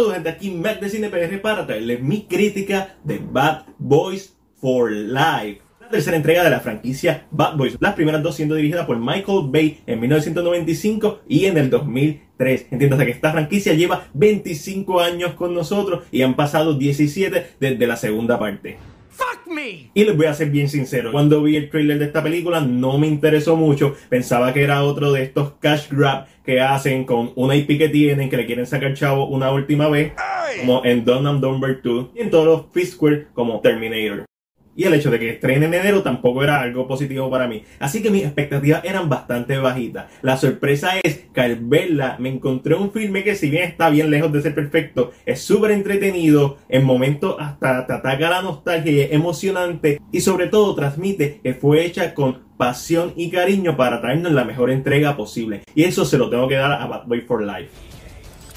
[0.00, 4.90] Saludos gente, aquí Mac de Cine PR para traerles mi crítica de Bad Boys for
[4.90, 5.60] Life.
[5.78, 9.48] La tercera entrega de la franquicia Bad Boys, las primeras dos siendo dirigidas por Michael
[9.48, 12.68] Bay en 1995 y en el 2003.
[12.70, 17.96] Entiéndase que esta franquicia lleva 25 años con nosotros y han pasado 17 desde la
[17.98, 18.78] segunda parte.
[19.94, 22.98] Y les voy a ser bien sincero, cuando vi el trailer de esta película no
[22.98, 27.54] me interesó mucho, pensaba que era otro de estos cash grab que hacen con una
[27.54, 30.12] IP que tienen, que le quieren sacar chavo una última vez,
[30.60, 34.29] como en Dumb and Dumber 2 y en todos los Fistquare como Terminator
[34.76, 37.64] y el hecho de que estrene en enero tampoco era algo positivo para mí.
[37.78, 40.06] Así que mis expectativas eran bastante bajitas.
[40.22, 44.10] La sorpresa es que al verla me encontré un filme que si bien está bien
[44.10, 49.00] lejos de ser perfecto, es súper entretenido, en momentos hasta te ataca la nostalgia y
[49.00, 54.32] es emocionante y sobre todo transmite que fue hecha con pasión y cariño para traernos
[54.32, 55.62] la mejor entrega posible.
[55.74, 57.70] Y eso se lo tengo que dar a Bad Boy for Life.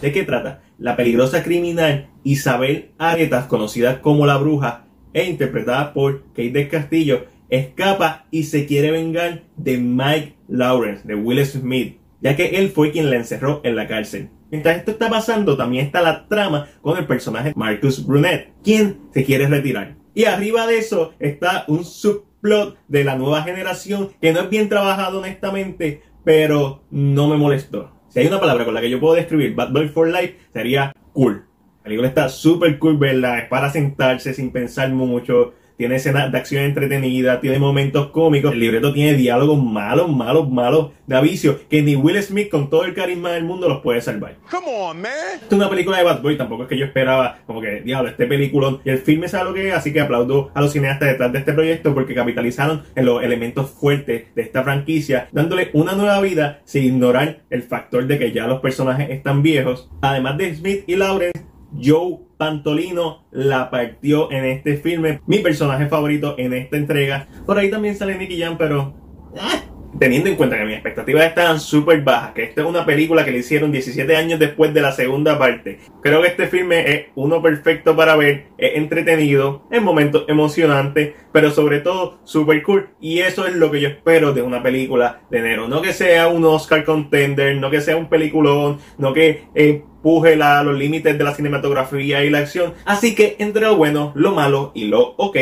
[0.00, 0.62] ¿De qué trata?
[0.78, 7.26] La peligrosa criminal Isabel Aretas, conocida como la bruja, e interpretada por Kate del Castillo,
[7.50, 12.90] escapa y se quiere vengar de Mike Lawrence, de Will Smith, ya que él fue
[12.90, 14.30] quien la encerró en la cárcel.
[14.50, 19.24] Mientras esto está pasando, también está la trama con el personaje Marcus Brunet, quien se
[19.24, 19.96] quiere retirar.
[20.14, 24.68] Y arriba de eso está un subplot de la nueva generación que no es bien
[24.68, 27.92] trabajado honestamente, pero no me molestó.
[28.08, 30.92] Si hay una palabra con la que yo puedo describir Bad Boy for Life, sería
[31.12, 31.44] cool.
[31.78, 33.38] La película está súper cool, ¿verdad?
[33.38, 35.54] Es para sentarse sin pensar mucho.
[35.78, 38.52] Tiene escenas de acción entretenida, tiene momentos cómicos.
[38.52, 42.84] El libreto tiene diálogos malos, malos, malos de avicio que ni Will Smith con todo
[42.84, 44.34] el carisma del mundo los puede salvar.
[44.50, 45.12] Come on, man.
[45.34, 48.10] Esta es una película de Bad Boy, tampoco es que yo esperaba como que, diablo,
[48.10, 51.10] este película y el filme sabe lo que es, así que aplaudo a los cineastas
[51.10, 55.92] detrás de este proyecto porque capitalizaron en los elementos fuertes de esta franquicia, dándole una
[55.92, 59.88] nueva vida sin ignorar el factor de que ya los personajes están viejos.
[60.00, 65.20] Además de Smith y Lawrence, Joe Pantolino la partió en este filme.
[65.26, 67.28] Mi personaje favorito en esta entrega.
[67.46, 68.94] Por ahí también sale Nicky Jam, pero...
[69.38, 69.60] Ah,
[69.98, 73.30] teniendo en cuenta que mis expectativas estaban súper bajas, que esta es una película que
[73.30, 77.42] le hicieron 17 años después de la segunda parte, creo que este filme es uno
[77.42, 82.88] perfecto para ver, es entretenido, es momentos emocionantes, pero sobre todo súper cool.
[83.00, 85.68] Y eso es lo que yo espero de una película de enero.
[85.68, 90.62] No que sea un Oscar contender, no que sea un peliculón, no que empuje la,
[90.62, 92.74] los límites de la cinematografía y la acción.
[92.84, 95.36] Así que entre lo bueno, lo malo y lo ok,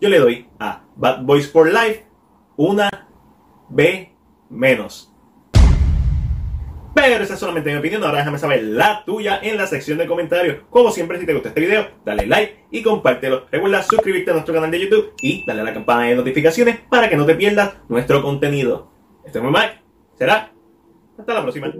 [0.00, 2.04] yo le doy a Bad Boys for Life
[2.56, 3.07] una
[3.68, 4.12] B
[4.50, 5.12] menos.
[6.94, 8.02] Pero esa es solamente mi opinión.
[8.02, 10.64] Ahora déjame saber la tuya en la sección de comentarios.
[10.68, 13.46] Como siempre, si te gusta este video, dale like y compártelo.
[13.52, 17.08] Recuerda suscribirte a nuestro canal de YouTube y dale a la campana de notificaciones para
[17.08, 18.90] que no te pierdas nuestro contenido.
[19.24, 19.80] Este es muy Mike.
[20.16, 20.52] Será.
[21.16, 21.72] Hasta la próxima.